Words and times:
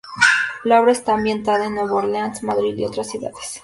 La 0.63 0.81
obra 0.81 0.93
está 0.93 1.13
ambientada 1.13 1.67
en 1.67 1.75
Nueva 1.75 1.93
Orleans, 1.93 2.41
Madrid 2.41 2.75
y 2.75 2.85
otras 2.85 3.05
ciudades. 3.07 3.59